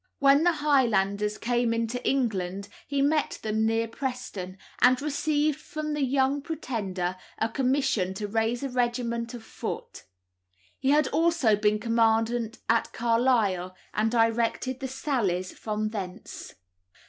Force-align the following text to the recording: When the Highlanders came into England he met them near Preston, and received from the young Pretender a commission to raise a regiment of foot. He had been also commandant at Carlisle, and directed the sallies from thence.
When 0.17 0.43
the 0.43 0.53
Highlanders 0.63 1.37
came 1.37 1.75
into 1.75 2.03
England 2.03 2.69
he 2.87 3.03
met 3.03 3.37
them 3.43 3.67
near 3.67 3.87
Preston, 3.87 4.57
and 4.81 4.99
received 4.99 5.59
from 5.59 5.93
the 5.93 6.03
young 6.03 6.41
Pretender 6.41 7.17
a 7.37 7.47
commission 7.47 8.15
to 8.15 8.27
raise 8.27 8.63
a 8.63 8.69
regiment 8.69 9.35
of 9.35 9.43
foot. 9.43 10.05
He 10.79 10.89
had 10.89 11.03
been 11.03 11.13
also 11.13 11.55
commandant 11.55 12.57
at 12.67 12.91
Carlisle, 12.93 13.75
and 13.93 14.09
directed 14.09 14.79
the 14.79 14.87
sallies 14.87 15.51
from 15.51 15.89
thence. 15.89 16.55